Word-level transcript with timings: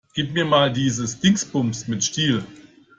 Gib 0.15 0.33
mir 0.33 0.45
mal 0.45 0.73
dieses 0.73 1.19
Dingsbums 1.19 1.87
mit 1.87 2.03
Stiel. 2.03 2.43